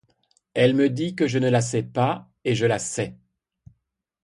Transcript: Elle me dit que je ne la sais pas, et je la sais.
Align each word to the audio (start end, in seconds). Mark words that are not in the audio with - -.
Elle 0.55 0.73
me 0.73 0.89
dit 0.89 1.15
que 1.15 1.27
je 1.27 1.37
ne 1.37 1.47
la 1.47 1.61
sais 1.61 1.83
pas, 1.83 2.27
et 2.43 2.55
je 2.55 2.65
la 2.65 2.79
sais. 2.79 3.19